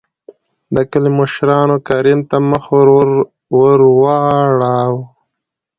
دکلي 0.75 1.09
مشرانو 1.19 1.75
کريم 1.87 2.19
ته 2.29 2.37
مخ 2.49 2.63
ور 2.75 2.87
ور 3.57 3.79
واړو. 4.01 4.97